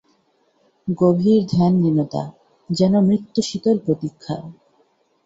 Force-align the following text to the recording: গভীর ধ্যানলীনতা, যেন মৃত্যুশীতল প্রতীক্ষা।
গভীর 0.87 1.41
ধ্যানলীনতা, 1.49 2.23
যেন 2.69 2.93
মৃত্যুশীতল 2.99 3.75
প্রতীক্ষা। 3.79 4.35